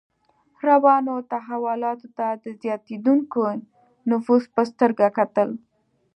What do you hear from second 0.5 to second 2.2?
روانو تحولاتو